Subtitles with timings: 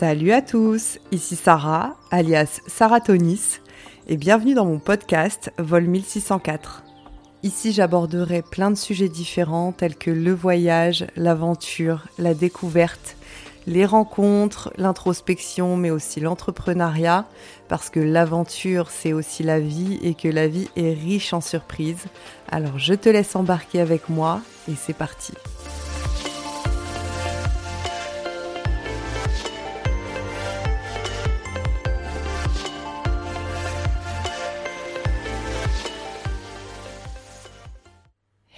[0.00, 3.60] Salut à tous, ici Sarah, alias Sarah Tonis,
[4.08, 6.84] et bienvenue dans mon podcast Vol 1604.
[7.42, 13.14] Ici j'aborderai plein de sujets différents tels que le voyage, l'aventure, la découverte,
[13.66, 17.26] les rencontres, l'introspection, mais aussi l'entrepreneuriat,
[17.68, 22.06] parce que l'aventure, c'est aussi la vie et que la vie est riche en surprises.
[22.50, 25.34] Alors je te laisse embarquer avec moi et c'est parti.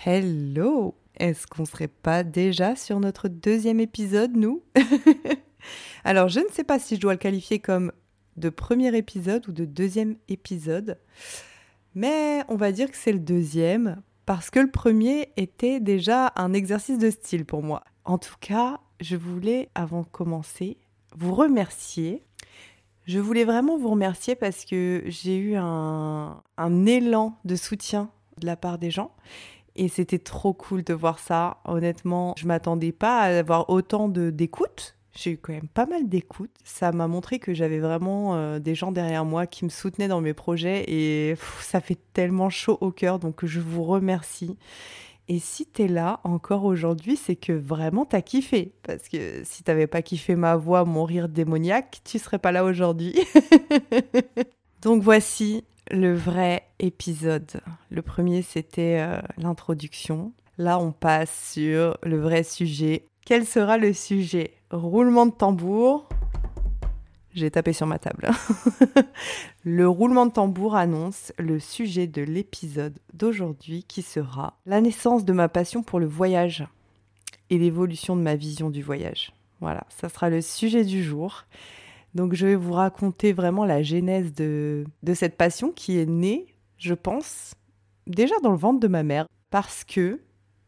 [0.04, 4.64] Hello Est-ce qu'on serait pas déjà sur notre deuxième épisode, nous?
[6.04, 7.92] Alors, je ne sais pas si je dois le qualifier comme
[8.36, 10.98] de premier épisode ou de deuxième épisode,
[11.94, 16.52] mais on va dire que c'est le deuxième parce que le premier était déjà un
[16.52, 17.84] exercice de style pour moi.
[18.04, 20.78] En tout cas, je voulais, avant de commencer,
[21.14, 22.24] vous remercier.
[23.06, 28.46] Je voulais vraiment vous remercier parce que j'ai eu un, un élan de soutien de
[28.46, 29.14] la part des gens
[29.76, 31.58] et c'était trop cool de voir ça.
[31.64, 34.96] Honnêtement, je m'attendais pas à avoir autant d'écoute.
[35.14, 36.50] J'ai eu quand même pas mal d'écoute.
[36.64, 40.22] Ça m'a montré que j'avais vraiment euh, des gens derrière moi qui me soutenaient dans
[40.22, 43.18] mes projets et ça fait tellement chaud au cœur.
[43.18, 44.56] Donc je vous remercie.
[45.28, 48.72] Et si t'es là encore aujourd'hui, c'est que vraiment t'as kiffé.
[48.82, 52.64] Parce que si t'avais pas kiffé ma voix, mon rire démoniaque, tu serais pas là
[52.64, 53.14] aujourd'hui.
[54.82, 57.60] Donc voici le vrai épisode.
[57.90, 60.32] Le premier, c'était euh, l'introduction.
[60.58, 63.06] Là, on passe sur le vrai sujet.
[63.24, 64.54] Quel sera le sujet?
[64.70, 66.08] Roulement de tambour.
[67.34, 68.30] J'ai tapé sur ma table.
[69.64, 75.32] le roulement de tambour annonce le sujet de l'épisode d'aujourd'hui qui sera la naissance de
[75.32, 76.66] ma passion pour le voyage
[77.48, 79.32] et l'évolution de ma vision du voyage.
[79.60, 81.44] Voilà, ça sera le sujet du jour.
[82.14, 86.46] Donc je vais vous raconter vraiment la genèse de, cette passion qui est née,
[86.76, 87.54] je pense,
[88.06, 90.20] déjà dans le ventre de ma mère, parce que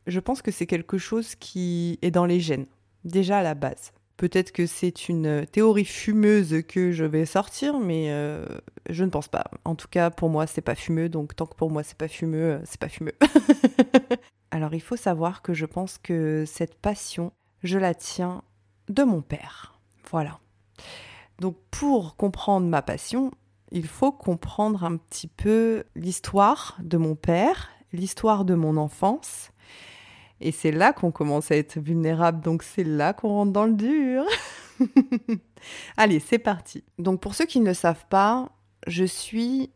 [0.07, 2.67] je pense que c'est quelque chose qui est dans les gènes,
[3.05, 3.93] déjà à la base.
[4.17, 8.47] Peut-être que c'est une théorie fumeuse que je vais sortir, mais euh,
[8.89, 9.45] je ne pense pas.
[9.65, 12.07] En tout cas, pour moi, c'est pas fumeux, donc tant que pour moi c'est pas
[12.07, 13.15] fumeux, euh, c'est pas fumeux.
[14.53, 17.33] Alors, il faut savoir que je pense que cette passion,
[17.65, 18.45] je la tiens
[18.89, 19.81] de mon père.
[20.13, 20.39] Voilà.
[21.41, 23.31] Donc pour comprendre ma passion,
[23.71, 29.51] il faut comprendre un petit peu l'histoire de mon père, l'histoire de mon enfance.
[30.41, 33.73] Et c'est là qu'on commence à être vulnérable, donc c'est là qu'on rentre dans le
[33.73, 34.25] dur.
[35.97, 36.85] Allez, c'est parti.
[36.99, 38.51] Donc pour ceux qui ne le savent pas,
[38.87, 39.71] je suis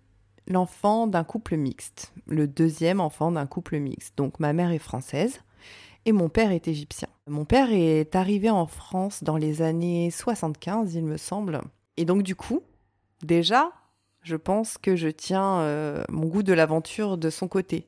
[0.46, 4.16] l'enfant d'un couple mixte, le deuxième enfant d'un couple mixte.
[4.16, 5.40] Donc ma mère est française
[6.04, 7.08] et mon père est égyptien.
[7.28, 11.60] Mon père est arrivé en France dans les années 75, il me semble.
[11.96, 12.62] Et donc du coup,
[13.22, 13.70] déjà,
[14.22, 17.86] je pense que je tiens euh, mon goût de l'aventure de son côté.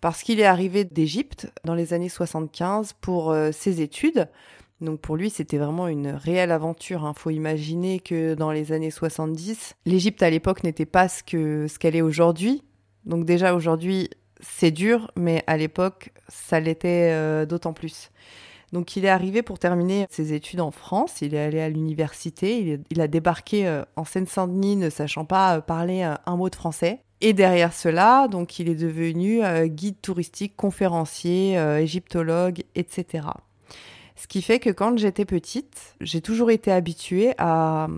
[0.00, 4.28] Parce qu'il est arrivé d'Égypte dans les années 75 pour euh, ses études.
[4.80, 7.00] Donc pour lui, c'était vraiment une réelle aventure.
[7.02, 7.14] Il hein.
[7.14, 12.02] faut imaginer que dans les années 70, l'Égypte à l'époque n'était pas ce qu'elle est
[12.02, 12.62] aujourd'hui.
[13.06, 18.10] Donc déjà aujourd'hui, c'est dur, mais à l'époque, ça l'était euh, d'autant plus.
[18.74, 22.80] Donc il est arrivé pour terminer ses études en France, il est allé à l'université,
[22.90, 26.98] il, a débarqué euh, en Seine-Saint-Denis ne sachant pas euh, parler un mot de français.
[27.20, 33.28] Et derrière cela, donc il est devenu guide touristique, conférencier, égyptologue, etc.
[34.16, 37.88] Ce qui fait que quand j'étais petite, j'ai toujours été habituée à,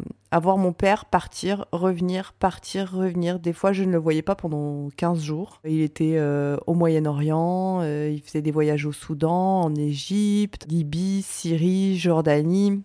[0.41, 3.39] voir mon père partir, revenir, partir, revenir.
[3.39, 5.61] Des fois, je ne le voyais pas pendant 15 jours.
[5.65, 11.23] Il était euh, au Moyen-Orient, euh, il faisait des voyages au Soudan, en Égypte, Libye,
[11.23, 12.83] Syrie, Jordanie.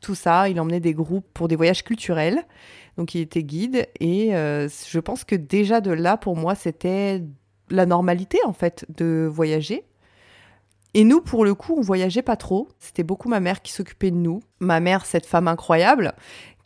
[0.00, 2.44] Tout ça, il emmenait des groupes pour des voyages culturels.
[2.96, 7.22] Donc il était guide et euh, je pense que déjà de là, pour moi, c'était
[7.68, 9.84] la normalité en fait de voyager.
[10.94, 12.68] Et nous, pour le coup, on voyageait pas trop.
[12.78, 14.40] C'était beaucoup ma mère qui s'occupait de nous.
[14.58, 16.14] Ma mère, cette femme incroyable,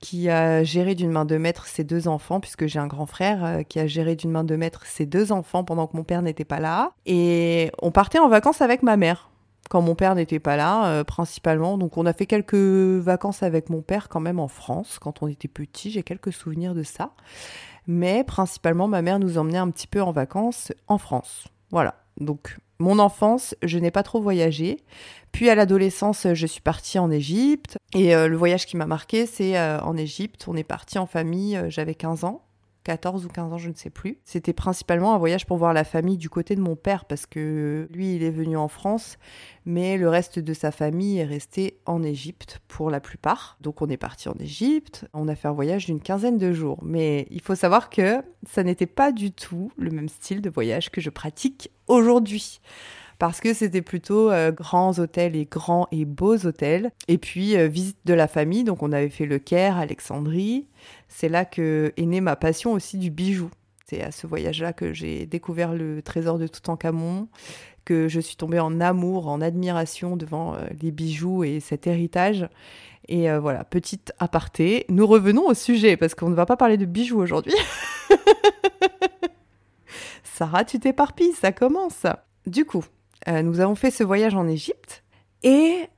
[0.01, 3.45] qui a géré d'une main de maître ses deux enfants, puisque j'ai un grand frère
[3.45, 6.23] euh, qui a géré d'une main de maître ses deux enfants pendant que mon père
[6.23, 6.93] n'était pas là.
[7.07, 9.31] Et on partait en vacances avec ma mère
[9.71, 11.79] quand mon père n'était pas là, euh, principalement.
[11.79, 15.27] Donc on a fait quelques vacances avec mon père quand même en France, quand on
[15.27, 15.91] était petit.
[15.91, 17.13] J'ai quelques souvenirs de ça.
[17.87, 21.47] Mais principalement, ma mère nous emmenait un petit peu en vacances en France.
[21.71, 21.95] Voilà.
[22.19, 24.79] Donc mon enfance, je n'ai pas trop voyagé.
[25.33, 27.77] Puis à l'adolescence, je suis partie en Égypte.
[27.95, 30.45] Et euh, le voyage qui m'a marqué, c'est euh, en Égypte.
[30.47, 32.44] On est parti en famille, euh, j'avais 15 ans.
[32.85, 34.19] 14 ou 15 ans, je ne sais plus.
[34.25, 37.89] C'était principalement un voyage pour voir la famille du côté de mon père parce que
[37.91, 39.19] lui, il est venu en France,
[39.65, 43.57] mais le reste de sa famille est resté en Égypte pour la plupart.
[43.61, 46.79] Donc on est parti en Égypte, on a fait un voyage d'une quinzaine de jours.
[46.83, 50.91] Mais il faut savoir que ça n'était pas du tout le même style de voyage
[50.91, 52.61] que je pratique aujourd'hui
[53.19, 56.91] parce que c'était plutôt euh, grands hôtels et grands et beaux hôtels.
[57.09, 60.67] Et puis euh, visite de la famille, donc on avait fait le Caire, Alexandrie.
[61.09, 63.51] C'est là que est née ma passion aussi du bijou.
[63.87, 67.29] C'est à ce voyage-là que j'ai découvert le trésor de Toutankhamon,
[67.85, 72.49] que je suis tombée en amour, en admiration devant euh, les bijoux et cet héritage.
[73.07, 74.87] Et voilà, petite aparté.
[74.89, 77.53] Nous revenons au sujet parce qu'on ne va pas parler de bijoux aujourd'hui.
[80.25, 82.07] Sarah, tu t'éparpilles, ça commence.
[82.47, 82.83] Du coup,
[83.29, 85.05] euh, nous avons fait ce voyage en Égypte
[85.43, 85.89] et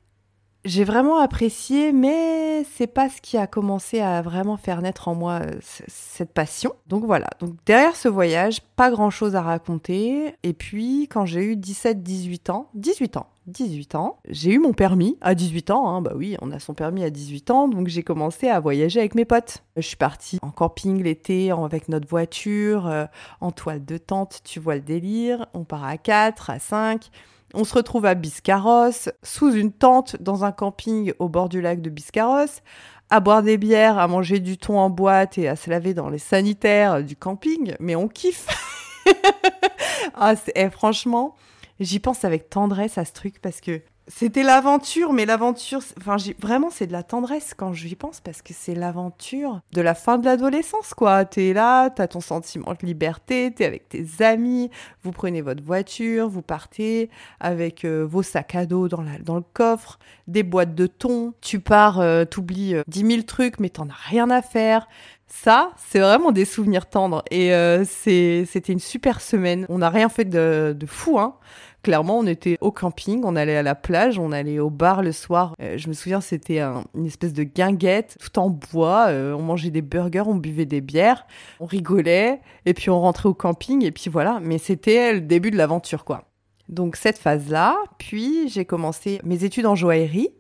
[0.67, 5.15] j'ai vraiment apprécié, mais c'est pas ce qui a commencé à vraiment faire naître en
[5.15, 6.75] moi euh, cette passion.
[6.89, 7.29] Donc voilà.
[7.39, 10.35] Donc derrière ce voyage, pas grand chose à raconter.
[10.43, 15.17] Et puis, quand j'ai eu 17-18 ans, 18 ans, 18 ans, j'ai eu mon permis
[15.21, 15.89] à 18 ans.
[15.89, 18.99] Hein, bah oui, on a son permis à 18 ans, donc j'ai commencé à voyager
[18.99, 19.63] avec mes potes.
[19.77, 23.07] Je suis partie en camping l'été avec notre voiture, euh,
[23.41, 25.47] en toile de tente, tu vois le délire.
[25.55, 27.09] On part à 4, à 5.
[27.55, 31.81] On se retrouve à Biscarros, sous une tente dans un camping au bord du lac
[31.81, 32.61] de Biscarros,
[33.11, 36.09] à boire des bières, à manger du thon en boîte et à se laver dans
[36.09, 37.77] les sanitaires du camping.
[37.79, 38.49] Mais on kiffe.
[40.15, 41.37] ah, eh, franchement,
[41.81, 46.71] j'y pense avec tendresse à ce truc parce que c'était l'aventure, mais l'aventure, enfin, vraiment,
[46.71, 50.25] c'est de la tendresse quand j'y pense parce que c'est l'aventure de la fin de
[50.25, 51.25] l'adolescence, quoi.
[51.25, 54.71] T'es là, t'as ton sentiment de liberté, t'es avec tes amis,
[55.03, 59.99] vous prenez votre voiture, vous partez avec euh, vos sacs à dos dans, le coffre,
[60.29, 63.89] des boîtes de thon, tu pars, euh, t'oublies euh, dix 10 000 trucs, mais t'en
[63.89, 64.87] as rien à faire.
[65.27, 67.23] Ça, c'est vraiment des souvenirs tendres.
[67.31, 67.51] Et
[67.85, 69.67] c'était une super semaine.
[69.69, 71.37] On n'a rien fait de, de fou, hein
[71.87, 75.13] clairement, on était au camping, on allait à la plage, on allait au bar le
[75.13, 75.55] soir.
[75.63, 79.07] Euh, je me souviens, c'était une espèce de guinguette, tout en bois.
[79.11, 81.29] Euh, on mangeait des burgers, on buvait des bières,
[81.61, 84.41] on rigolait, et puis on rentrait au camping, et puis voilà.
[84.43, 86.25] Mais c'était le début de l'aventure, quoi.
[86.69, 90.31] Donc cette phase-là, puis j'ai commencé mes études en joaillerie.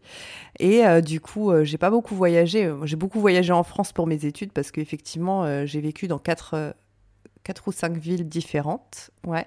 [0.58, 2.73] Et euh, du coup, j'ai pas beaucoup voyagé.
[2.84, 6.75] J'ai beaucoup voyagé en France pour mes études parce qu'effectivement, j'ai vécu dans quatre,
[7.44, 9.11] quatre ou cinq villes différentes.
[9.26, 9.46] Ouais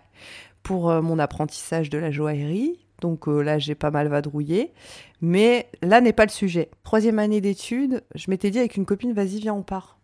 [0.63, 2.79] pour euh, mon apprentissage de la joaillerie.
[3.01, 4.73] Donc euh, là, j'ai pas mal vadrouillé.
[5.21, 6.69] Mais là n'est pas le sujet.
[6.83, 9.97] Troisième année d'études, je m'étais dit avec une copine, vas-y, viens, on part.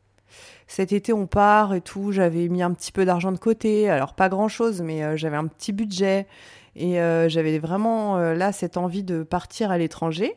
[0.68, 2.12] Cet été, on part et tout.
[2.12, 3.90] J'avais mis un petit peu d'argent de côté.
[3.90, 6.28] Alors, pas grand-chose, mais euh, j'avais un petit budget.
[6.76, 6.96] Et
[7.30, 10.36] j'avais vraiment là cette envie de partir à l'étranger.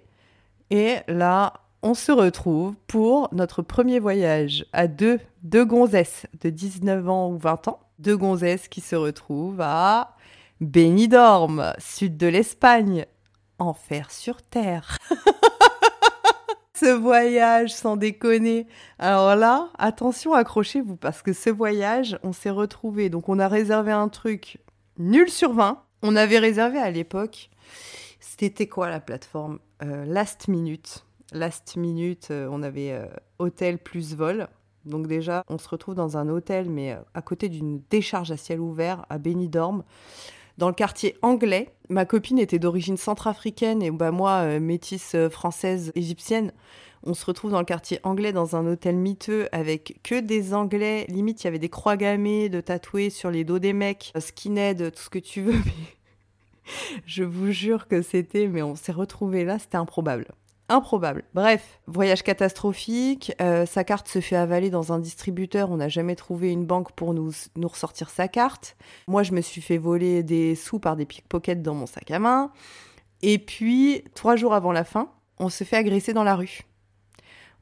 [0.70, 7.08] Et là, on se retrouve pour notre premier voyage à deux, deux gonzesses de 19
[7.08, 7.81] ans ou 20 ans.
[7.99, 10.17] Deux gonzesses qui se retrouvent à
[10.61, 13.06] Benidorm, sud de l'Espagne.
[13.61, 14.99] Enfer sur terre.
[16.75, 18.67] ce voyage, sans déconner.
[18.99, 23.08] Alors là, attention, accrochez-vous, parce que ce voyage, on s'est retrouvé.
[23.08, 24.58] Donc, on a réservé un truc
[24.96, 25.82] nul sur 20.
[26.02, 27.50] On avait réservé à l'époque,
[28.20, 31.04] c'était quoi la plateforme euh, Last Minute.
[31.32, 33.06] Last Minute, euh, on avait euh,
[33.40, 34.46] hôtel plus vol.
[34.84, 38.60] Donc déjà, on se retrouve dans un hôtel, mais à côté d'une décharge à ciel
[38.60, 39.82] ouvert à Benidorm,
[40.56, 41.68] dans le quartier anglais.
[41.88, 46.52] Ma copine était d'origine centrafricaine et bah, moi, métisse française égyptienne.
[47.02, 51.06] On se retrouve dans le quartier anglais dans un hôtel miteux avec que des anglais.
[51.08, 54.92] Limite, il y avait des croix gammées de tatoués sur les dos des mecs, skinhead,
[54.92, 55.61] tout ce que tu veux.
[57.06, 60.26] je vous jure que c'était, mais on s'est retrouvé là, c'était improbable
[60.68, 61.25] improbable.
[61.34, 66.14] Bref, voyage catastrophique, euh, sa carte se fait avaler dans un distributeur, on n'a jamais
[66.14, 68.76] trouvé une banque pour nous, nous ressortir sa carte.
[69.06, 72.18] Moi, je me suis fait voler des sous par des pickpockets dans mon sac à
[72.18, 72.50] main.
[73.23, 76.61] Et puis, trois jours avant la fin, on se fait agresser dans la rue.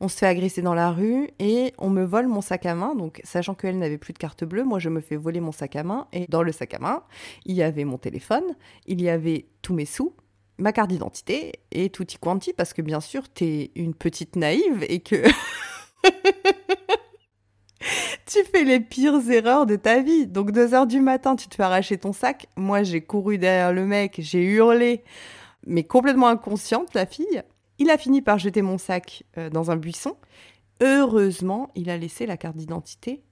[0.01, 2.95] On se fait agresser dans la rue et on me vole mon sac à main.
[2.95, 5.77] Donc, sachant qu'elle n'avait plus de carte bleue, moi je me fais voler mon sac
[5.77, 6.07] à main.
[6.13, 7.03] Et dans le sac à main,
[7.47, 8.45] il y avait mon téléphone,
[8.87, 10.15] il y avait tous mes sous,
[10.59, 15.01] ma carte d'identité et tutti quanti parce que bien sûr t'es une petite naïve et
[15.01, 15.23] que
[18.27, 20.27] tu fais les pires erreurs de ta vie.
[20.27, 22.47] Donc deux heures du matin, tu te fais arracher ton sac.
[22.57, 25.05] Moi, j'ai couru derrière le mec, j'ai hurlé,
[25.67, 27.43] mais complètement inconsciente, la fille.
[27.79, 30.17] Il a fini par jeter mon sac euh, dans un buisson.
[30.81, 33.23] Heureusement, il a laissé la carte d'identité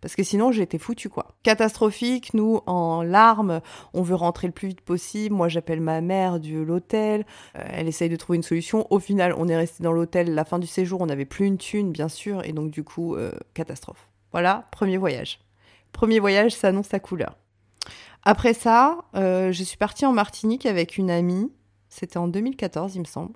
[0.00, 1.34] parce que sinon, j'étais foutue, quoi.
[1.42, 3.60] Catastrophique, nous, en larmes,
[3.94, 5.34] on veut rentrer le plus vite possible.
[5.34, 7.26] Moi, j'appelle ma mère de l'hôtel.
[7.56, 8.86] Euh, elle essaye de trouver une solution.
[8.90, 10.34] Au final, on est resté dans l'hôtel.
[10.34, 12.44] La fin du séjour, on n'avait plus une thune, bien sûr.
[12.46, 14.08] Et donc, du coup, euh, catastrophe.
[14.30, 15.40] Voilà, premier voyage.
[15.90, 17.36] Premier voyage s'annonce à couleur.
[18.22, 21.50] Après ça, je suis partie en Martinique avec une amie.
[21.88, 23.32] C'était en 2014, il me semble.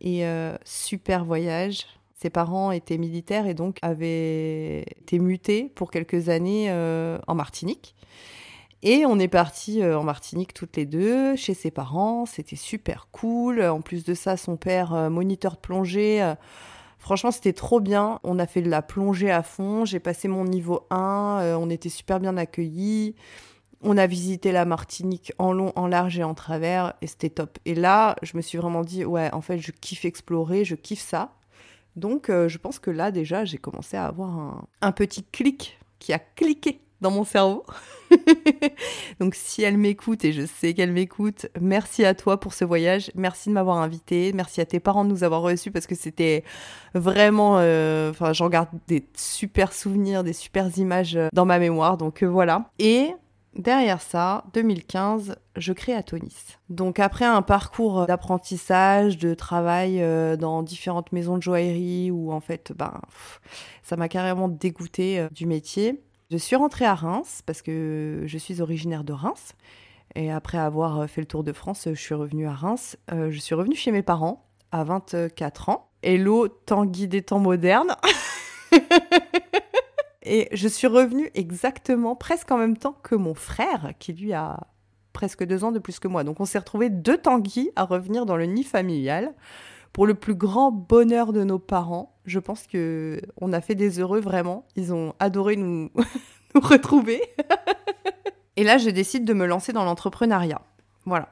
[0.00, 1.86] Et euh, super voyage.
[2.14, 7.94] Ses parents étaient militaires et donc avaient été mutés pour quelques années euh, en Martinique.
[8.82, 12.24] Et on est parti en Martinique toutes les deux, chez ses parents.
[12.24, 13.62] C'était super cool.
[13.62, 16.34] En plus de ça, son père, moniteur de plongée.
[16.98, 18.20] Franchement, c'était trop bien.
[18.24, 19.84] On a fait de la plongée à fond.
[19.84, 21.56] J'ai passé mon niveau 1.
[21.60, 23.16] on était super bien accueillis.
[23.82, 27.58] On a visité la Martinique en long, en large et en travers, et c'était top.
[27.64, 31.00] Et là, je me suis vraiment dit, ouais, en fait, je kiffe explorer, je kiffe
[31.00, 31.32] ça.
[31.96, 36.12] Donc, euh, je pense que là, déjà, j'ai commencé à avoir un, petit clic qui
[36.12, 37.64] a cliqué dans mon cerveau.
[39.20, 43.10] Donc, si elle m'écoute, et je sais qu'elle m'écoute, merci à toi pour ce voyage.
[43.14, 44.32] Merci de m'avoir invité.
[44.34, 46.44] Merci à tes parents de nous avoir reçus parce que c'était
[46.94, 47.56] vraiment.
[47.58, 51.96] Euh, enfin, j'en garde des super souvenirs, des super images dans ma mémoire.
[51.96, 52.70] Donc, euh, voilà.
[52.78, 53.14] Et
[53.56, 56.56] Derrière ça, 2015, je crée Atonis.
[56.68, 62.40] Donc après un parcours d'apprentissage, de travail euh, dans différentes maisons de joaillerie où en
[62.40, 63.00] fait, ben,
[63.82, 66.00] ça m'a carrément dégoûté euh, du métier.
[66.30, 69.54] Je suis rentrée à Reims parce que je suis originaire de Reims.
[70.14, 72.96] Et après avoir fait le tour de France, je suis revenue à Reims.
[73.12, 75.88] Euh, je suis revenue chez mes parents à 24 ans.
[76.02, 77.96] Hello, temps guidé, temps moderne.
[80.22, 84.58] Et je suis revenue exactement, presque en même temps que mon frère, qui lui a
[85.12, 86.24] presque deux ans de plus que moi.
[86.24, 89.34] Donc on s'est retrouvés deux tanguis à revenir dans le nid familial.
[89.92, 93.98] Pour le plus grand bonheur de nos parents, je pense que on a fait des
[93.98, 94.64] heureux vraiment.
[94.76, 95.90] Ils ont adoré nous,
[96.54, 97.22] retrouver.
[98.56, 100.60] Et là, je décide de me lancer dans l'entrepreneuriat.
[101.06, 101.30] Voilà.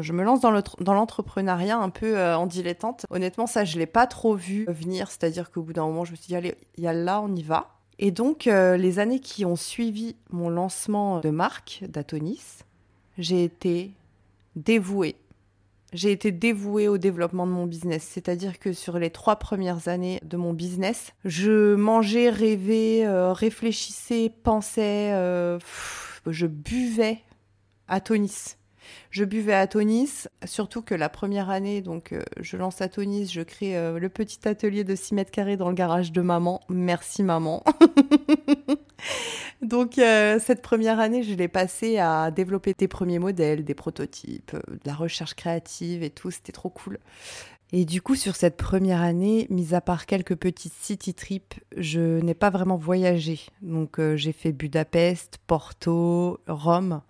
[0.00, 3.06] Je me lance dans l'entrepreneuriat un peu euh, en dilettante.
[3.10, 5.08] Honnêtement, ça, je ne l'ai pas trop vu venir.
[5.08, 7.42] C'est-à-dire qu'au bout d'un moment, je me suis dit, allez, y a là, on y
[7.42, 7.75] va.
[7.98, 12.64] Et donc, euh, les années qui ont suivi mon lancement de marque d'Atonis,
[13.16, 13.92] j'ai été
[14.54, 15.16] dévouée.
[15.92, 18.06] J'ai été dévouée au développement de mon business.
[18.12, 24.30] C'est-à-dire que sur les trois premières années de mon business, je mangeais, rêvais, euh, réfléchissais,
[24.42, 25.58] pensais, euh,
[26.26, 27.20] je buvais
[27.88, 28.56] Atonis.
[29.10, 33.26] Je buvais à Tonis, surtout que la première année, donc euh, je lance à Tonis,
[33.26, 36.60] je crée euh, le petit atelier de 6 mètres carrés dans le garage de maman.
[36.68, 37.64] Merci maman.
[39.62, 44.54] donc euh, cette première année, je l'ai passée à développer des premiers modèles, des prototypes,
[44.54, 46.98] de la recherche créative et tout, c'était trop cool.
[47.72, 52.20] Et du coup, sur cette première année, mis à part quelques petits city trips, je
[52.20, 53.40] n'ai pas vraiment voyagé.
[53.60, 57.02] Donc, euh, j'ai fait Budapest, Porto, Rome.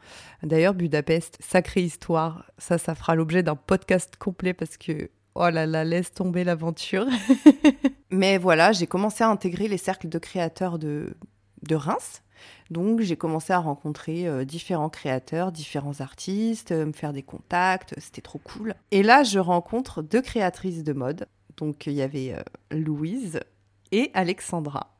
[0.43, 2.51] D'ailleurs, Budapest, sacrée histoire.
[2.57, 7.07] Ça, ça fera l'objet d'un podcast complet parce que, oh là là, laisse tomber l'aventure.
[8.11, 11.17] Mais voilà, j'ai commencé à intégrer les cercles de créateurs de,
[11.69, 12.23] de Reims.
[12.71, 17.95] Donc j'ai commencé à rencontrer euh, différents créateurs, différents artistes, euh, me faire des contacts,
[17.99, 18.75] c'était trop cool.
[18.91, 21.27] Et là, je rencontre deux créatrices de mode.
[21.57, 22.43] Donc il y avait euh,
[22.77, 23.41] Louise
[23.93, 24.93] et Alexandra.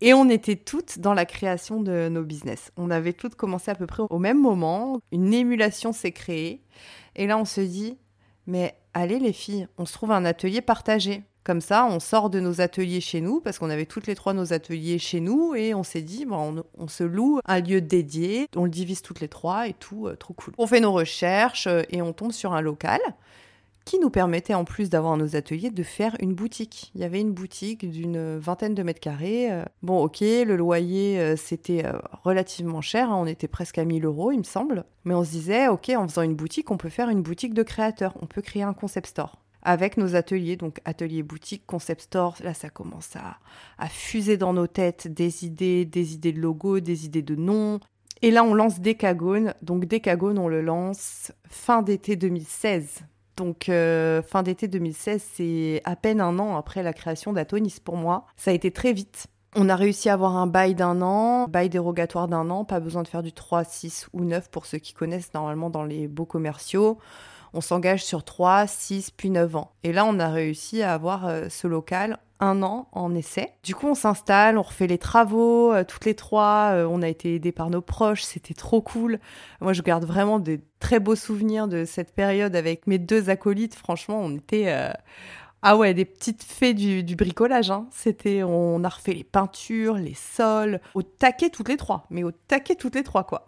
[0.00, 2.72] Et on était toutes dans la création de nos business.
[2.76, 5.00] On avait toutes commencé à peu près au même moment.
[5.12, 6.64] Une émulation s'est créée.
[7.14, 7.98] Et là, on se dit,
[8.46, 11.22] mais allez les filles, on se trouve un atelier partagé.
[11.44, 14.32] Comme ça, on sort de nos ateliers chez nous, parce qu'on avait toutes les trois
[14.32, 18.46] nos ateliers chez nous, et on s'est dit, bon, on, se loue un lieu dédié,
[18.54, 20.54] on le divise toutes les trois et tout, euh, trop cool.
[20.58, 23.00] On fait nos recherches euh, et on tombe sur un local
[23.84, 26.92] qui nous permettait, en plus d'avoir nos ateliers, de faire une boutique.
[26.94, 29.50] Il y avait une boutique d'une vingtaine de mètres carrés.
[29.50, 29.64] Euh.
[29.82, 31.84] Bon, ok, le loyer, c'était
[32.22, 34.84] relativement cher, hein, on était presque à 1000 euros, il me semble.
[35.04, 37.64] Mais on se disait, ok, en faisant une boutique, on peut faire une boutique de
[37.64, 42.36] créateurs, on peut créer un concept store avec nos ateliers, donc atelier boutique, concept store,
[42.42, 43.38] là ça commence à,
[43.78, 47.80] à fuser dans nos têtes des idées, des idées de logo, des idées de nom.
[48.22, 53.02] Et là on lance Decagone, donc Decagone on le lance fin d'été 2016.
[53.36, 57.96] Donc euh, fin d'été 2016, c'est à peine un an après la création d'Atonis pour
[57.96, 58.26] moi.
[58.36, 59.26] Ça a été très vite.
[59.54, 63.02] On a réussi à avoir un bail d'un an, bail dérogatoire d'un an, pas besoin
[63.02, 66.24] de faire du 3, 6 ou 9 pour ceux qui connaissent normalement dans les beaux
[66.24, 66.98] commerciaux
[67.54, 69.72] on s'engage sur 3, 6, puis 9 ans.
[69.82, 73.52] Et là, on a réussi à avoir euh, ce local un an en essai.
[73.62, 76.70] Du coup, on s'installe, on refait les travaux, euh, toutes les trois.
[76.72, 79.20] Euh, on a été aidés par nos proches, c'était trop cool.
[79.60, 83.74] Moi, je garde vraiment de très beaux souvenirs de cette période avec mes deux acolytes.
[83.74, 84.92] Franchement, on était.
[85.64, 87.70] Ah ouais, des petites fées du, bricolage.
[87.70, 87.86] Hein.
[87.92, 92.32] C'était, on a refait les peintures, les sols, au taquet toutes les trois, mais au
[92.32, 93.44] taquet toutes les trois quoi.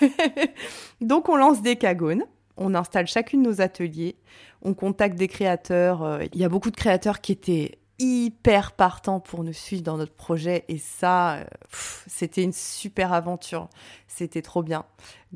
[1.00, 2.22] Donc on lance des cagones
[2.56, 4.16] on installe chacune nos ateliers,
[4.62, 6.02] on contacte des créateurs.
[6.02, 9.96] Euh, il y a beaucoup de créateurs qui étaient hyper partant pour nous suivre dans
[9.96, 11.44] notre projet et ça, euh,
[12.06, 13.68] c'était une super aventure.
[14.06, 14.84] C'était trop bien.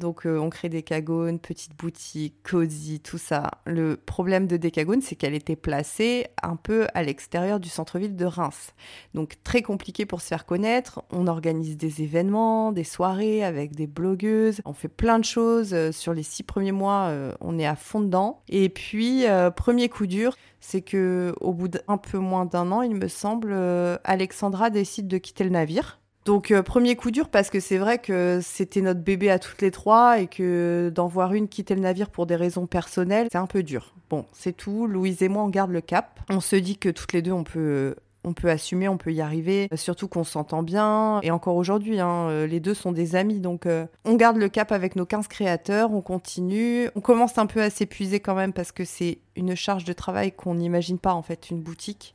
[0.00, 3.48] Donc euh, on crée des cagones, petite boutique, cozy, tout ça.
[3.66, 8.24] Le problème de Decagone, c'est qu'elle était placée un peu à l'extérieur du centre-ville de
[8.24, 8.72] Reims.
[9.14, 11.02] Donc très compliqué pour se faire connaître.
[11.12, 14.60] On organise des événements, des soirées avec des blogueuses.
[14.64, 15.72] On fait plein de choses.
[15.72, 18.42] Euh, sur les six premiers mois, on est à fond dedans.
[18.48, 22.94] Et puis, premier coup dur, c'est que au bout d'un peu moins d'un an, il
[22.94, 25.99] me semble, euh, Alexandra décide de quitter le navire.
[26.24, 29.62] Donc euh, premier coup dur parce que c'est vrai que c'était notre bébé à toutes
[29.62, 33.38] les trois et que d'en voir une quitter le navire pour des raisons personnelles, c'est
[33.38, 33.94] un peu dur.
[34.10, 34.86] Bon, c'est tout.
[34.86, 36.20] Louise et moi, on garde le cap.
[36.28, 39.20] On se dit que toutes les deux, on peut on peut assumer, on peut y
[39.20, 41.20] arriver, surtout qu'on s'entend bien.
[41.22, 44.48] Et encore aujourd'hui, hein, euh, les deux sont des amis, donc euh, on garde le
[44.48, 46.90] cap avec nos 15 créateurs, on continue.
[46.94, 50.32] On commence un peu à s'épuiser quand même parce que c'est une charge de travail
[50.32, 52.14] qu'on n'imagine pas en fait, une boutique.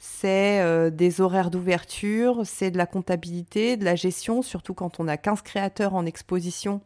[0.00, 5.06] C'est euh, des horaires d'ouverture, c'est de la comptabilité, de la gestion, surtout quand on
[5.06, 6.80] a 15 créateurs en exposition.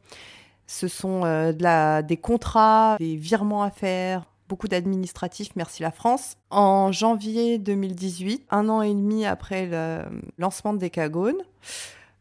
[0.67, 6.37] Ce sont la, des contrats, des virements à faire, beaucoup d'administratifs, merci la France.
[6.51, 10.05] En janvier 2018, un an et demi après le
[10.39, 11.37] lancement de Décagone,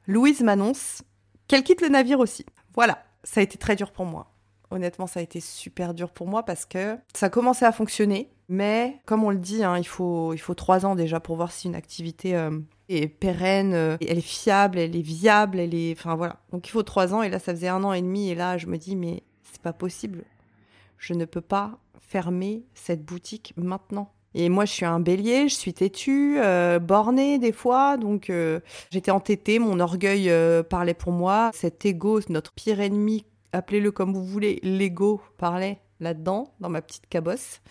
[0.07, 1.03] Louise m'annonce
[1.47, 2.45] qu'elle quitte le navire aussi.
[2.73, 4.31] Voilà, ça a été très dur pour moi.
[4.71, 8.99] Honnêtement, ça a été super dur pour moi parce que ça commençait à fonctionner, mais
[9.05, 11.67] comme on le dit, hein, il, faut, il faut trois ans déjà pour voir si
[11.67, 12.59] une activité euh,
[12.89, 15.93] est pérenne, euh, elle est fiable, elle est viable, elle est...
[15.97, 16.37] Enfin voilà.
[16.51, 18.57] Donc il faut trois ans et là ça faisait un an et demi et là
[18.57, 20.23] je me dis mais c'est pas possible.
[20.97, 24.11] Je ne peux pas fermer cette boutique maintenant.
[24.35, 28.61] Et moi, je suis un bélier, je suis têtue, euh, bornée des fois, donc euh,
[28.89, 30.31] j'étais entêtée, mon orgueil
[30.69, 31.51] parlait pour moi.
[31.53, 37.07] Cet ego, notre pire ennemi, appelez-le comme vous voulez, l'ego parlait là-dedans, dans ma petite
[37.07, 37.61] cabosse,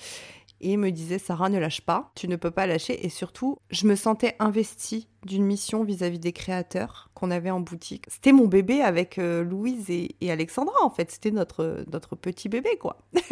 [0.62, 3.04] et me disait Sarah, ne lâche pas, tu ne peux pas lâcher.
[3.04, 8.06] Et surtout, je me sentais investie d'une mission vis-à-vis des créateurs qu'on avait en boutique.
[8.08, 11.10] C'était mon bébé avec Louise et, et, Alexandra, en fait.
[11.10, 12.98] C'était notre, notre petit bébé, quoi.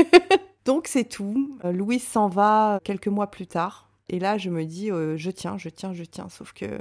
[0.65, 1.59] Donc c'est tout.
[1.65, 3.89] Euh, Louise s'en va quelques mois plus tard.
[4.09, 6.29] Et là, je me dis, euh, je tiens, je tiens, je tiens.
[6.29, 6.81] Sauf que,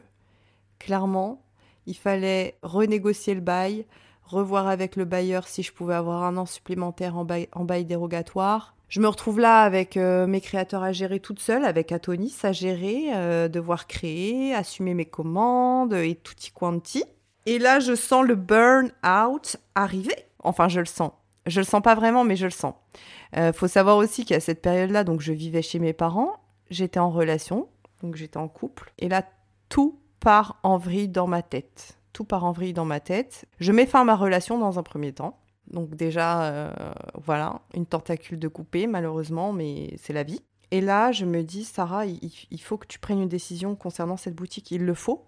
[0.80, 1.42] clairement,
[1.86, 3.86] il fallait renégocier le bail,
[4.30, 8.76] revoir avec le bailleur si je pouvais avoir un an supplémentaire en bail, dérogatoire.
[8.88, 12.52] Je me retrouve là avec euh, mes créateurs à gérer toute seule, avec Atonis à
[12.52, 13.12] gérer,
[13.50, 17.04] devoir créer, assumer mes commandes et tutti quanti.
[17.46, 20.16] Et là, je sens le burn-out arriver.
[20.44, 21.12] Enfin, je le sens.
[21.46, 22.74] Je le sens pas vraiment, mais je le sens.
[23.38, 26.38] Euh, faut savoir aussi qu'à cette période-là, donc je vivais chez mes parents,
[26.70, 27.68] j'étais en relation,
[28.02, 29.24] donc j'étais en couple, et là
[29.70, 31.99] tout part en vrille dans ma tête.
[32.14, 33.46] Tout part en vrille dans ma tête.
[33.60, 35.40] Je mets fin à ma relation dans un premier temps.
[35.72, 36.72] Donc déjà, euh,
[37.24, 40.42] voilà, une tentacule de couper, malheureusement, mais c'est la vie.
[40.72, 44.36] Et là, je me dis, Sarah, il, faut que tu prennes une décision concernant cette
[44.36, 44.72] boutique.
[44.72, 45.26] Il le faut,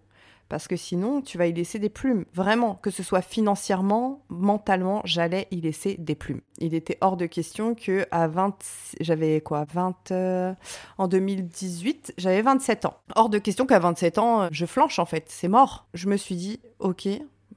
[0.52, 2.26] parce que sinon tu vas y laisser des plumes.
[2.34, 6.42] Vraiment, que ce soit financièrement, mentalement, j'allais y laisser des plumes.
[6.58, 8.58] Il était hors de question que à 20
[9.00, 10.54] j'avais quoi 20 euh,
[10.98, 12.98] en 2018, j'avais 27 ans.
[13.16, 15.88] Hors de question qu'à 27 ans, je flanche en fait, c'est mort.
[15.94, 17.08] Je me suis dit OK,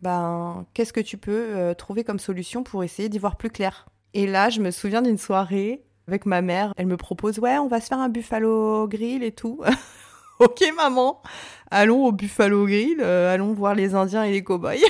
[0.01, 3.89] ben qu'est-ce que tu peux euh, trouver comme solution pour essayer d'y voir plus clair?
[4.13, 7.67] Et là, je me souviens d'une soirée avec ma mère, elle me propose "Ouais, on
[7.67, 9.61] va se faire un buffalo grill et tout."
[10.41, 11.23] ok maman,
[11.71, 14.75] allons au Buffalo Grill, euh, allons voir les Indiens et les cow-boys.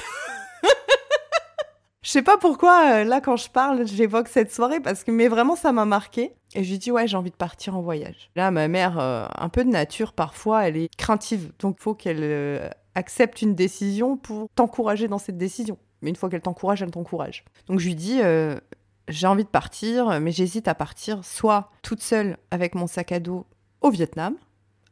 [2.03, 5.27] Je sais pas pourquoi, euh, là, quand je parle, j'évoque cette soirée parce que, mais
[5.27, 6.35] vraiment, ça m'a marqué.
[6.55, 8.31] Et je lui dis, ouais, j'ai envie de partir en voyage.
[8.37, 11.53] Là, ma mère, euh, un peu de nature, parfois, elle est craintive.
[11.61, 15.79] Donc, faut qu'elle accepte une décision pour t'encourager dans cette décision.
[16.03, 17.43] Mais une fois qu'elle t'encourage, elle t'encourage.
[17.69, 18.21] Donc, je lui dis,
[19.09, 23.19] j'ai envie de partir, mais j'hésite à partir soit toute seule avec mon sac à
[23.19, 23.47] dos
[23.81, 24.37] au Vietnam,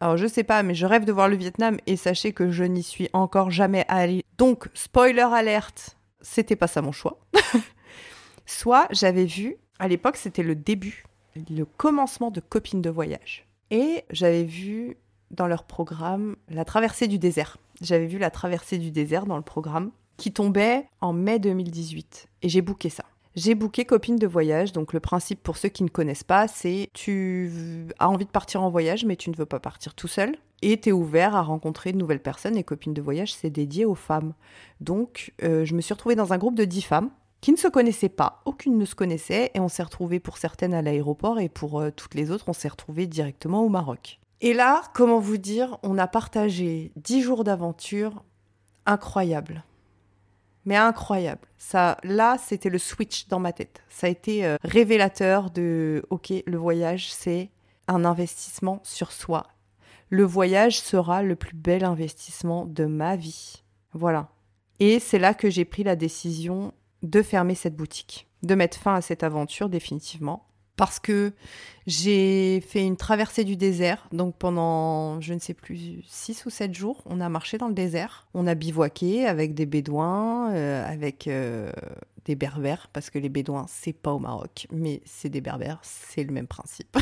[0.03, 2.65] alors je sais pas, mais je rêve de voir le Vietnam et sachez que je
[2.65, 4.25] n'y suis encore jamais allée.
[4.37, 7.21] Donc, spoiler alerte, c'était pas ça mon choix.
[8.47, 11.05] Soit j'avais vu, à l'époque c'était le début,
[11.49, 13.47] le commencement de Copines de voyage.
[13.71, 14.97] Et j'avais vu
[15.31, 17.59] dans leur programme la traversée du désert.
[17.81, 22.27] J'avais vu la traversée du désert dans le programme qui tombait en mai 2018.
[22.43, 23.05] Et j'ai booké ça.
[23.35, 24.73] J'ai booké copine de voyage.
[24.73, 27.51] Donc le principe pour ceux qui ne connaissent pas, c'est tu
[27.99, 30.37] as envie de partir en voyage, mais tu ne veux pas partir tout seul.
[30.61, 32.57] Et tu es ouvert à rencontrer de nouvelles personnes.
[32.57, 34.35] Et copine de voyage, c'est dédié aux femmes.
[34.81, 37.67] Donc euh, je me suis retrouvée dans un groupe de 10 femmes qui ne se
[37.67, 41.49] connaissaient pas, aucune ne se connaissait, et on s'est retrouvés pour certaines à l'aéroport, et
[41.49, 44.21] pour euh, toutes les autres, on s'est retrouvés directement au Maroc.
[44.41, 48.23] Et là, comment vous dire, on a partagé 10 jours d'aventure
[48.87, 49.65] incroyables
[50.65, 51.47] mais incroyable.
[51.59, 53.83] Ça, là, c'était le switch dans ma tête.
[53.89, 57.51] Ça a été euh, révélateur de, ok, le voyage, c'est
[57.89, 59.49] un investissement sur soi.
[60.09, 63.63] le voyage sera le plus bel investissement de ma vie.
[63.93, 64.29] Voilà.
[64.79, 66.73] Et c'est là que j'ai pris la décision
[67.03, 70.47] de fermer cette boutique, de mettre fin à cette aventure définitivement.
[70.83, 71.31] Parce que
[71.87, 76.75] j'ai fait une traversée du désert, donc pendant, je ne sais plus, 6 ou 7
[76.75, 78.27] jours, on a marché dans le désert.
[78.35, 81.71] On a bivouaqué avec des bédouins, euh, avec euh,
[82.25, 86.25] des berbères, parce que les bédouins, c'est pas au Maroc, mais c'est des berbères, c'est
[86.25, 86.99] le même principe.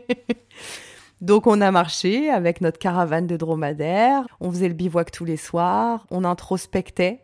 [1.20, 5.36] Donc on a marché avec notre caravane de dromadaires, on faisait le bivouac tous les
[5.36, 7.18] soirs, on introspectait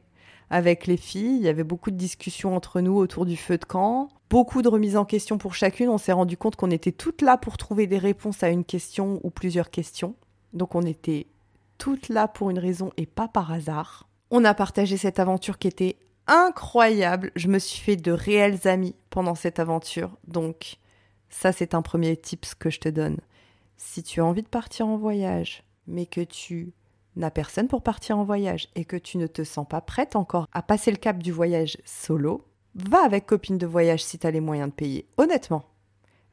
[0.50, 3.64] avec les filles, il y avait beaucoup de discussions entre nous autour du feu de
[3.64, 7.22] camp, beaucoup de remises en question pour chacune, on s'est rendu compte qu'on était toutes
[7.22, 10.14] là pour trouver des réponses à une question ou plusieurs questions.
[10.52, 11.26] Donc on était
[11.78, 14.08] toutes là pour une raison et pas par hasard.
[14.30, 17.30] On a partagé cette aventure qui était incroyable.
[17.36, 20.16] Je me suis fait de réels amis pendant cette aventure.
[20.26, 20.78] Donc
[21.28, 23.18] ça c'est un premier tips que je te donne
[23.76, 26.72] si tu as envie de partir en voyage, mais que tu
[27.16, 30.46] n'as personne pour partir en voyage et que tu ne te sens pas prête encore
[30.52, 32.44] à passer le cap du voyage solo,
[32.76, 35.06] va avec copine de voyage si tu as les moyens de payer.
[35.16, 35.64] Honnêtement.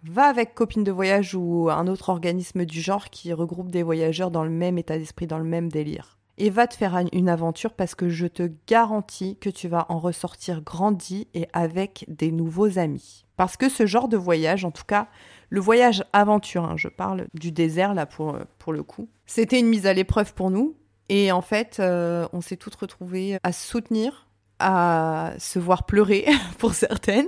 [0.03, 4.31] Va avec copine de voyage ou un autre organisme du genre qui regroupe des voyageurs
[4.31, 6.17] dans le même état d'esprit, dans le même délire.
[6.37, 9.99] Et va te faire une aventure parce que je te garantis que tu vas en
[9.99, 13.25] ressortir grandi et avec des nouveaux amis.
[13.37, 15.07] Parce que ce genre de voyage, en tout cas,
[15.49, 19.07] le voyage aventure, hein, je parle du désert là pour, pour le coup.
[19.25, 20.75] C'était une mise à l'épreuve pour nous.
[21.09, 24.27] Et en fait, euh, on s'est toutes retrouvées à soutenir,
[24.63, 26.25] à se voir pleurer
[26.57, 27.27] pour certaines.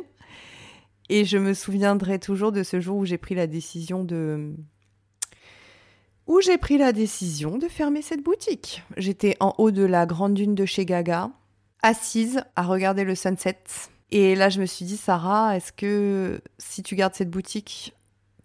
[1.09, 4.55] Et je me souviendrai toujours de ce jour où j'ai pris la décision de
[6.25, 8.81] où j'ai pris la décision de fermer cette boutique.
[8.97, 11.29] J'étais en haut de la grande dune de chez Gaga,
[11.83, 13.59] assise à regarder le sunset.
[14.09, 17.93] Et là, je me suis dit, Sarah, est-ce que si tu gardes cette boutique,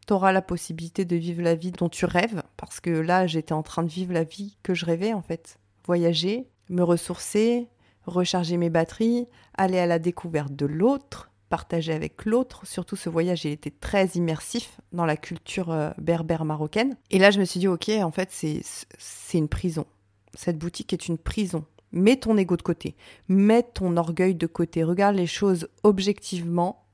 [0.06, 3.62] tu la possibilité de vivre la vie dont tu rêves, parce que là, j'étais en
[3.62, 5.58] train de vivre la vie que je rêvais en fait.
[5.86, 7.68] Voyager, me ressourcer,
[8.06, 12.66] recharger mes batteries, aller à la découverte de l'autre, partager avec l'autre.
[12.66, 16.96] Surtout ce voyage, il était très immersif dans la culture euh, berbère marocaine.
[17.10, 19.86] Et là, je me suis dit, ok, en fait, c'est une prison.
[20.34, 21.64] Cette boutique est une prison.
[21.92, 22.94] Mets ton ego de côté,
[23.28, 26.86] mets ton orgueil de côté, regarde les choses objectivement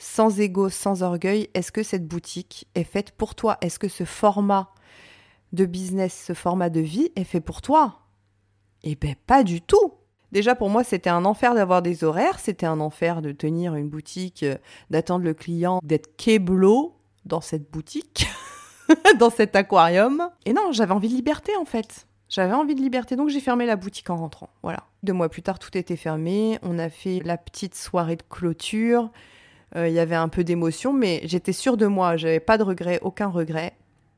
[0.00, 3.58] sans ego, sans orgueil, est-ce que cette boutique est faite pour toi?
[3.60, 4.72] Est-ce que ce format
[5.52, 8.00] de business, ce format de vie est fait pour toi?
[8.82, 9.92] Eh bien, pas du tout
[10.32, 13.88] Déjà, pour moi, c'était un enfer d'avoir des horaires, c'était un enfer de tenir une
[13.88, 14.56] boutique, euh,
[14.90, 18.26] d'attendre le client, d'être keblo dans cette boutique,
[19.18, 20.30] dans cet aquarium.
[20.46, 22.06] Et non, j'avais envie de liberté, en fait.
[22.28, 24.50] J'avais envie de liberté, donc j'ai fermé la boutique en rentrant.
[24.62, 24.84] Voilà.
[25.02, 26.58] Deux mois plus tard, tout était fermé.
[26.62, 29.10] On a fait la petite soirée de clôture.
[29.74, 32.62] Euh, il y avait un peu d'émotion, mais j'étais sûre de moi, j'avais pas de
[32.62, 33.74] regret, aucun regret.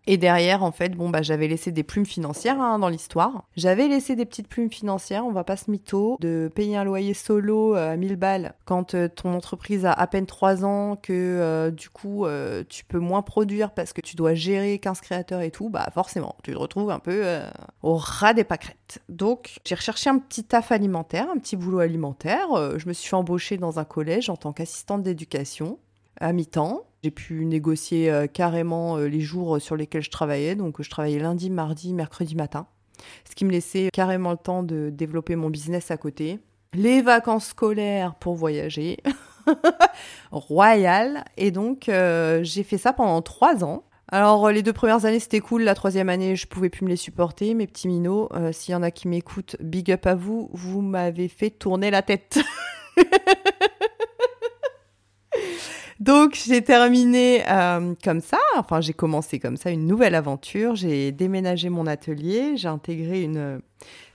[0.07, 3.45] Et derrière, en fait, bon, bah, j'avais laissé des plumes financières hein, dans l'histoire.
[3.57, 7.15] J'avais laissé des petites plumes financières, on va pas se mytho, de payer un loyer
[7.15, 11.71] solo euh, à 1000 balles quand euh, ton entreprise a à peine 3 ans, que
[11.71, 12.27] du coup,
[12.69, 16.37] tu peux moins produire parce que tu dois gérer 15 créateurs et tout, bah forcément,
[16.43, 17.41] tu te retrouves un peu
[17.83, 19.03] au ras des pâquerettes.
[19.09, 22.49] Donc, j'ai recherché un petit taf alimentaire, un petit boulot alimentaire.
[22.79, 25.79] je me suis fait embaucher dans un collège en tant qu'assistante d'éducation
[26.21, 26.85] à mi-temps.
[27.05, 30.55] J'ai pu négocier euh, carrément euh, les jours sur lesquels je travaillais.
[30.55, 32.69] Donc, je travaillais lundi, mardi, mercredi matin.
[33.29, 36.39] Ce qui me laissait carrément le temps de développer mon business à côté.
[36.75, 38.99] Les vacances scolaires pour voyager.
[40.31, 41.25] Royal.
[41.37, 43.83] Et donc, euh, j'ai fait ça pendant trois ans.
[44.07, 45.63] Alors, les deux premières années, c'était cool.
[45.63, 47.55] La troisième année, je pouvais plus me les supporter.
[47.55, 50.51] Mes petits minots, s'il y en a qui m'écoutent, big up à vous.
[50.53, 52.39] Vous m'avez fait tourner la tête.
[56.01, 61.13] Donc j'ai terminé euh, comme ça, enfin j'ai commencé comme ça une nouvelle aventure, j'ai
[61.13, 63.61] déménagé mon atelier, j'ai intégré une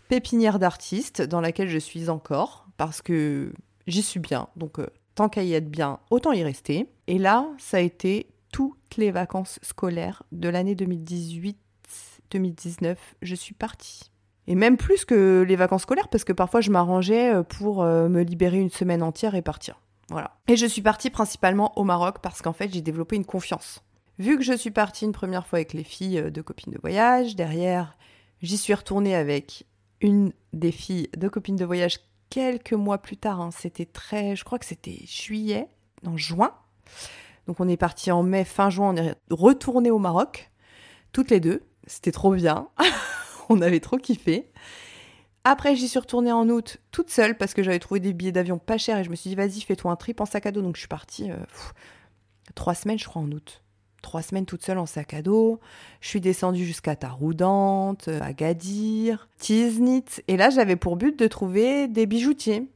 [0.09, 3.53] pépinière d'artistes dans laquelle je suis encore parce que
[3.87, 6.89] j'y suis bien, donc euh, tant qu'à y être bien, autant y rester.
[7.07, 14.11] Et là, ça a été toutes les vacances scolaires de l'année 2018-2019, je suis partie.
[14.47, 18.23] Et même plus que les vacances scolaires parce que parfois je m'arrangeais euh, pour me
[18.23, 19.79] libérer une semaine entière et partir.
[20.09, 20.37] Voilà.
[20.47, 23.83] Et je suis partie principalement au Maroc parce qu'en fait, j'ai développé une confiance.
[24.19, 26.79] Vu que je suis partie une première fois avec les filles euh, de copines de
[26.79, 27.97] voyage, derrière,
[28.41, 29.65] j'y suis retournée avec
[30.01, 33.41] une des filles de copines de voyage quelques mois plus tard.
[33.41, 33.51] Hein.
[33.51, 35.67] C'était très, je crois que c'était juillet,
[36.03, 36.53] non juin.
[37.47, 40.51] Donc on est parti en mai, fin juin, on est retourné au Maroc,
[41.11, 41.63] toutes les deux.
[41.85, 42.67] C'était trop bien.
[43.49, 44.51] on avait trop kiffé.
[45.49, 48.57] Après, j'y suis retournée en août toute seule parce que j'avais trouvé des billets d'avion
[48.57, 50.61] pas chers et je me suis dit, vas-y, fais-toi un trip en sac à dos.
[50.61, 51.37] Donc je suis partie euh,
[52.53, 53.63] trois semaines, je crois, en août.
[54.01, 55.61] trois semaines toute seule en sac à dos.
[56.01, 60.21] Je suis descendue jusqu'à Taroudante, Agadir, Tiznit.
[60.27, 62.67] Et là, j'avais pour but de trouver des bijoutiers.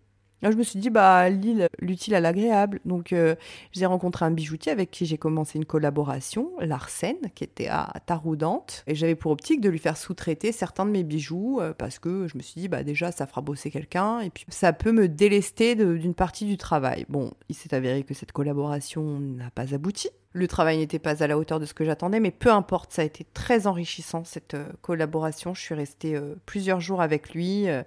[0.42, 2.80] Là, je me suis dit, bah, l'île, l'utile à l'agréable.
[2.86, 3.36] Donc, euh,
[3.72, 8.84] j'ai rencontré un bijoutier avec qui j'ai commencé une collaboration, Larsen, qui était à Taroudante.
[8.88, 12.28] Et j'avais pour optique de lui faire sous-traiter certains de mes bijoux euh, parce que
[12.28, 15.08] je me suis dit, bah, déjà, ça fera bosser quelqu'un et puis ça peut me
[15.08, 17.06] délester d'une partie du travail.
[17.10, 20.10] Bon, il s'est avéré que cette collaboration n'a pas abouti.
[20.34, 23.02] Le travail n'était pas à la hauteur de ce que j'attendais, mais peu importe, ça
[23.02, 25.54] a été très enrichissant cette euh, collaboration.
[25.54, 27.84] Je suis restée euh, plusieurs jours avec lui euh,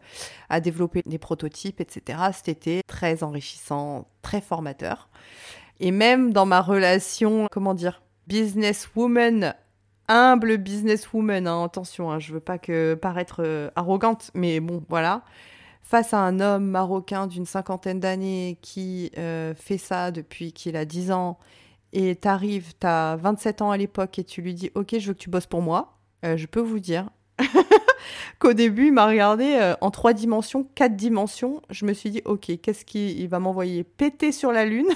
[0.51, 2.19] à développer des prototypes, etc.
[2.45, 5.09] C'était très enrichissant, très formateur.
[5.81, 9.55] Et même dans ma relation, comment dire, businesswoman,
[10.09, 15.23] humble businesswoman, hein, attention, hein, je veux pas que paraître arrogante, mais bon, voilà
[15.87, 21.13] face à un homme marocain d'une cinquantaine d'années qui fait ça depuis qu'il a 10
[21.13, 21.39] ans
[21.95, 25.19] et t'arrives, t'as 27 ans à l'époque et tu lui dis Ok, je veux que
[25.19, 27.09] tu bosses pour moi, euh, je peux vous dire
[28.41, 31.63] qu'au début, il m'a regardé euh, en trois dimensions, quatre dimensions.
[31.71, 34.89] Je me suis dit Ok, qu'est-ce qu'il va m'envoyer péter sur la Lune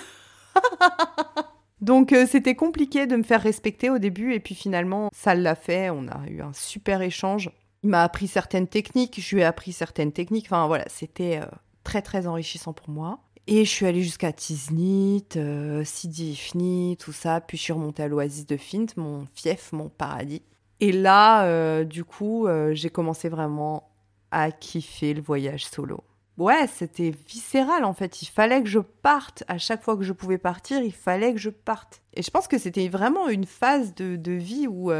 [1.80, 5.54] Donc euh, c'était compliqué de me faire respecter au début et puis finalement ça l'a
[5.54, 7.50] fait, on a eu un super échange.
[7.84, 11.40] Il m'a appris certaines techniques, je lui ai appris certaines techniques, enfin voilà, c'était
[11.84, 13.20] très très enrichissant pour moi.
[13.50, 17.40] Et je suis allée jusqu'à Tiznit, euh, Sidi Ifni, tout ça.
[17.40, 20.42] Puis je suis remontée à l'oasis de Fint, mon fief, mon paradis.
[20.80, 23.88] Et là, euh, du coup, euh, j'ai commencé vraiment
[24.30, 26.04] à kiffer le voyage solo.
[26.36, 28.20] Ouais, c'était viscéral en fait.
[28.20, 29.44] Il fallait que je parte.
[29.48, 32.02] À chaque fois que je pouvais partir, il fallait que je parte.
[32.12, 34.92] Et je pense que c'était vraiment une phase de, vie où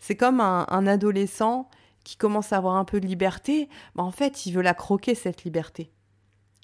[0.00, 1.68] c'est comme un, adolescent
[2.02, 3.68] qui commence à avoir un peu de liberté.
[3.94, 5.93] Mais en fait, il veut la croquer, cette liberté.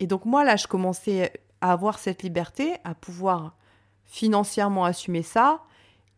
[0.01, 3.55] Et donc moi, là, je commençais à avoir cette liberté, à pouvoir
[4.05, 5.61] financièrement assumer ça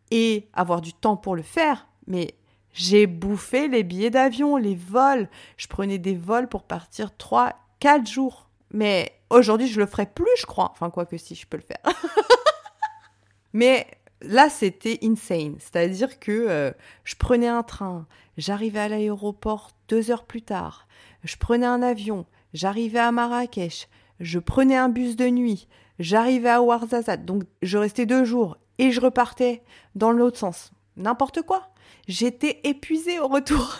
[0.09, 1.87] et avoir du temps pour le faire.
[2.07, 2.35] Mais
[2.71, 5.29] j'ai bouffé les billets d'avion, les vols.
[5.57, 8.49] Je prenais des vols pour partir 3, 4 jours.
[8.71, 10.71] Mais aujourd'hui, je le ferai plus, je crois.
[10.71, 11.83] Enfin, quoi que si, je peux le faire.
[13.53, 13.85] Mais
[14.21, 15.57] là, c'était insane.
[15.59, 16.71] C'est-à-dire que euh,
[17.03, 20.87] je prenais un train, j'arrivais à l'aéroport deux heures plus tard,
[21.23, 23.87] je prenais un avion, J'arrivais à Marrakech,
[24.19, 25.67] je prenais un bus de nuit,
[25.99, 29.63] j'arrivais à Ouarzazate, donc je restais deux jours et je repartais
[29.95, 30.71] dans l'autre sens.
[30.95, 31.69] N'importe quoi.
[32.07, 33.77] J'étais épuisée au retour.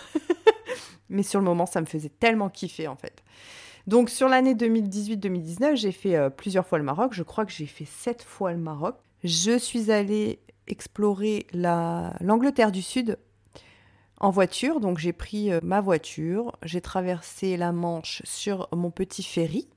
[1.10, 3.24] Mais sur le moment, ça me faisait tellement kiffer en fait.
[3.86, 7.14] Donc sur l'année 2018-2019, j'ai fait euh, plusieurs fois le Maroc.
[7.14, 8.96] Je crois que j'ai fait sept fois le Maroc.
[9.24, 13.18] Je suis allée explorer l'Angleterre du Sud
[14.24, 14.80] en voiture.
[14.80, 19.68] Donc j'ai pris euh, ma voiture, j'ai traversé la Manche sur mon petit ferry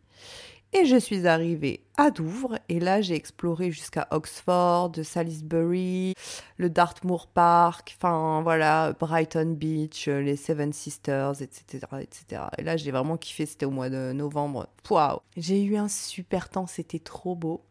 [0.72, 2.58] et je suis arrivée à Douvres.
[2.68, 6.14] Et là, j'ai exploré jusqu'à Oxford, Salisbury,
[6.58, 11.86] le Dartmoor Park, enfin voilà, Brighton Beach, euh, les Seven Sisters, etc.
[12.00, 12.42] etc.
[12.58, 14.68] Et là, j'ai vraiment kiffé, c'était au mois de novembre.
[14.88, 17.62] Waouh J'ai eu un super temps, c'était trop beau.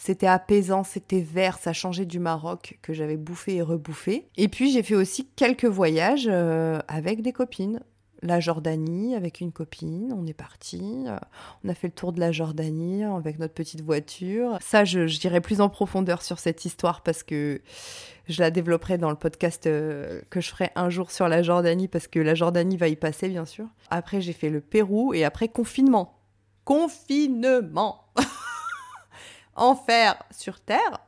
[0.00, 4.28] C'était apaisant, c'était vert, ça changeait du Maroc que j'avais bouffé et rebouffé.
[4.36, 7.80] Et puis j'ai fait aussi quelques voyages euh, avec des copines.
[8.22, 11.04] La Jordanie avec une copine, on est parti.
[11.08, 11.18] Euh,
[11.64, 14.56] on a fait le tour de la Jordanie avec notre petite voiture.
[14.60, 17.60] Ça, je, dirais plus en profondeur sur cette histoire parce que
[18.28, 21.88] je la développerai dans le podcast euh, que je ferai un jour sur la Jordanie
[21.88, 23.66] parce que la Jordanie va y passer, bien sûr.
[23.90, 26.20] Après, j'ai fait le Pérou et après, confinement.
[26.64, 28.04] Confinement
[29.58, 31.00] enfer sur Terre.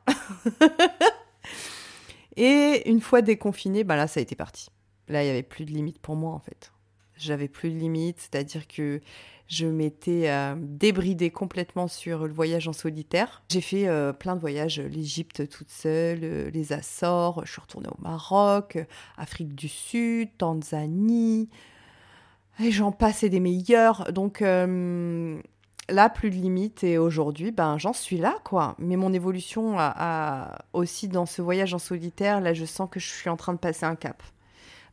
[2.35, 4.69] et une fois déconfiné, bah là, ça a été parti.
[5.07, 6.71] Là, il n'y avait plus de limite pour moi, en fait.
[7.17, 9.01] J'avais plus de limite, c'est-à-dire que
[9.51, 13.43] je m'étais euh, débridée complètement sur le voyage en solitaire.
[13.49, 17.89] J'ai fait euh, plein de voyages, l'Égypte toute seule, euh, les Açores, je suis retournée
[17.89, 18.77] au Maroc,
[19.17, 21.49] Afrique du Sud, Tanzanie,
[22.61, 24.13] et j'en passais des meilleurs.
[24.13, 24.41] Donc,
[25.91, 28.75] là, plus de limites et aujourd'hui, ben, j'en suis là, quoi.
[28.79, 33.07] Mais mon évolution a, aussi dans ce voyage en solitaire, là, je sens que je
[33.07, 34.21] suis en train de passer un cap.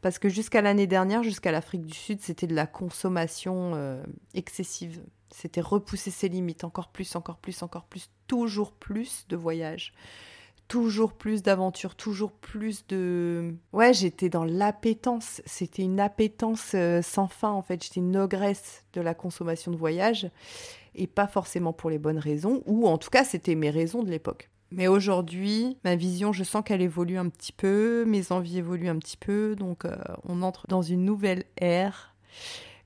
[0.01, 4.03] Parce que jusqu'à l'année dernière, jusqu'à l'Afrique du Sud, c'était de la consommation euh,
[4.35, 5.03] excessive.
[5.31, 9.93] C'était repousser ses limites, encore plus, encore plus, encore plus, toujours plus de voyages
[10.69, 13.55] toujours plus d'aventures, toujours plus de...
[13.73, 15.43] Ouais, j'étais dans l'appétence.
[15.47, 17.83] C'était une appétence euh, sans fin, en fait.
[17.83, 20.31] J'étais une ogresse de la consommation de voyage
[20.95, 24.11] et pas forcément pour les bonnes raisons, ou en tout cas, c'était mes raisons de
[24.11, 24.51] l'époque.
[24.71, 28.99] Mais aujourd'hui, ma vision, je sens qu'elle évolue un petit peu, mes envies évoluent un
[28.99, 32.15] petit peu, donc euh, on entre dans une nouvelle ère,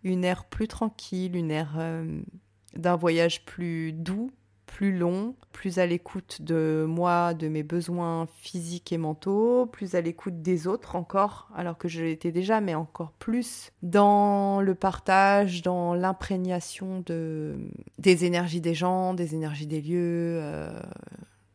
[0.05, 2.21] une ère plus tranquille, une ère euh,
[2.77, 4.31] d'un voyage plus doux,
[4.73, 10.01] plus long, plus à l'écoute de moi, de mes besoins physiques et mentaux, plus à
[10.01, 15.61] l'écoute des autres encore, alors que je l'étais déjà, mais encore plus dans le partage,
[15.61, 17.55] dans l'imprégnation de,
[17.99, 20.39] des énergies des gens, des énergies des lieux.
[20.41, 20.81] Euh,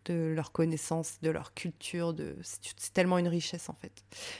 [0.06, 3.92] de leur connaissance, de leur culture, c'est tellement une richesse en fait.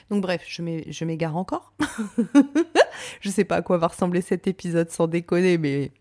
[0.08, 1.74] Donc bref, je m'égare encore.
[3.20, 5.92] je sais pas à quoi va ressembler cet épisode sans déconner, mais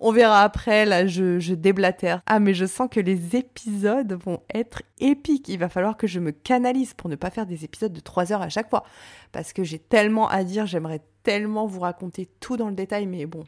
[0.00, 2.22] on verra après, là je, déblatère.
[2.26, 5.48] Ah mais je sens que les épisodes vont être épiques.
[5.48, 8.32] Il va falloir que je me canalise pour ne pas faire des épisodes de 3
[8.32, 8.84] heures à chaque fois.
[9.32, 13.26] Parce que j'ai tellement à dire, j'aimerais tellement vous raconter tout dans le détail, mais
[13.26, 13.44] bon,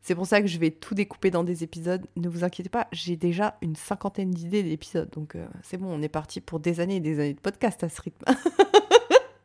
[0.00, 2.06] c'est pour ça que je vais tout découper dans des épisodes.
[2.16, 5.10] Ne vous inquiétez pas, j'ai déjà une cinquantaine d'idées d'épisodes.
[5.10, 7.84] Donc euh, c'est bon, on est parti pour des années et des années de podcast
[7.84, 8.24] à ce rythme.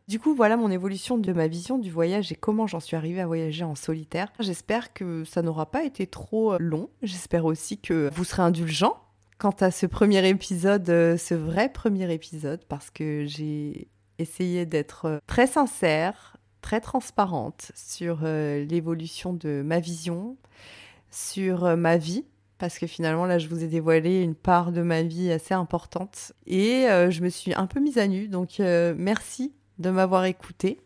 [0.07, 3.19] Du coup, voilà mon évolution de ma vision du voyage et comment j'en suis arrivée
[3.19, 4.31] à voyager en solitaire.
[4.39, 6.89] J'espère que ça n'aura pas été trop euh, long.
[7.01, 8.97] J'espère aussi que vous serez indulgents
[9.37, 13.89] quant à ce premier épisode, euh, ce vrai premier épisode, parce que j'ai
[14.19, 20.37] essayé d'être très sincère, très transparente sur euh, l'évolution de ma vision,
[21.11, 22.25] sur euh, ma vie,
[22.57, 26.33] parce que finalement là je vous ai dévoilé une part de ma vie assez importante
[26.45, 30.79] et euh, je me suis un peu mise à nu, donc merci de m'avoir écouté.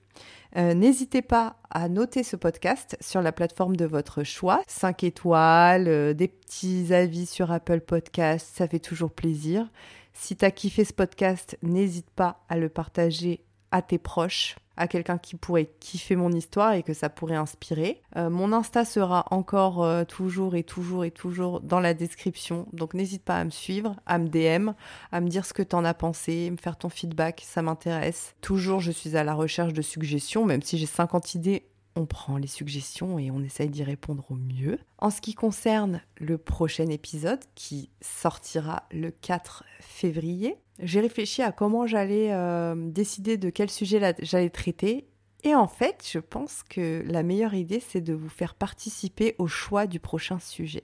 [0.56, 4.62] N'hésitez pas à noter ce podcast sur la plateforme de votre choix.
[4.68, 9.70] 5 étoiles, des petits avis sur Apple Podcast, ça fait toujours plaisir.
[10.14, 14.88] Si tu as kiffé ce podcast, n'hésite pas à le partager à tes proches à
[14.88, 18.02] quelqu'un qui pourrait kiffer mon histoire et que ça pourrait inspirer.
[18.16, 22.66] Euh, mon Insta sera encore euh, toujours et toujours et toujours dans la description.
[22.74, 24.72] Donc n'hésite pas à me suivre, à me DM,
[25.12, 28.34] à me dire ce que tu en as pensé, me faire ton feedback, ça m'intéresse.
[28.42, 31.64] Toujours je suis à la recherche de suggestions, même si j'ai 50 idées,
[31.96, 34.80] on prend les suggestions et on essaye d'y répondre au mieux.
[34.98, 41.52] En ce qui concerne le prochain épisode qui sortira le 4 février, j'ai réfléchi à
[41.52, 45.08] comment j'allais euh, décider de quel sujet j'allais traiter.
[45.44, 49.48] Et en fait, je pense que la meilleure idée, c'est de vous faire participer au
[49.48, 50.84] choix du prochain sujet.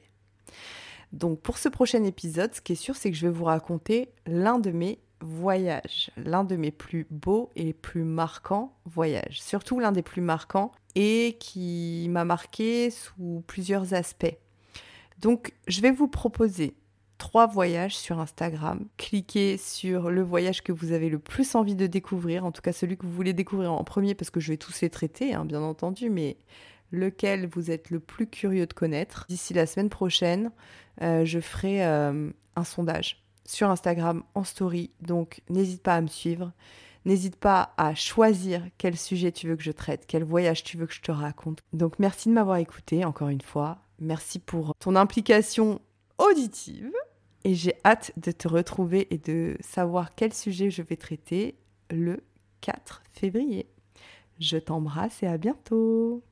[1.13, 4.09] Donc pour ce prochain épisode, ce qui est sûr, c'est que je vais vous raconter
[4.25, 9.91] l'un de mes voyages, l'un de mes plus beaux et plus marquants voyages, surtout l'un
[9.91, 14.35] des plus marquants et qui m'a marqué sous plusieurs aspects.
[15.19, 16.73] Donc je vais vous proposer
[17.19, 18.87] trois voyages sur Instagram.
[18.97, 22.73] Cliquez sur le voyage que vous avez le plus envie de découvrir, en tout cas
[22.73, 25.45] celui que vous voulez découvrir en premier, parce que je vais tous les traiter, hein,
[25.45, 26.37] bien entendu, mais
[26.91, 29.27] lequel vous êtes le plus curieux de connaître.
[29.29, 30.49] D'ici la semaine prochaine,
[31.03, 36.07] euh, je ferai euh, un sondage sur Instagram en story, donc n'hésite pas à me
[36.07, 36.53] suivre.
[37.05, 40.87] N'hésite pas à choisir quel sujet tu veux que je traite, quel voyage tu veux
[40.87, 41.59] que je te raconte.
[41.73, 43.79] Donc merci de m'avoir écouté encore une fois.
[43.99, 45.79] Merci pour ton implication
[46.17, 46.91] auditive
[47.43, 51.55] et j'ai hâte de te retrouver et de savoir quel sujet je vais traiter
[51.89, 52.23] le
[52.61, 53.69] 4 février.
[54.39, 56.23] Je t'embrasse et à bientôt